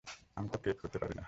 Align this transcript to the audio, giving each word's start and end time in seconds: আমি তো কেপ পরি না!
আমি 0.37 0.47
তো 0.49 0.57
কেপ 0.63 0.77
পরি 0.83 0.97
না! 1.01 1.19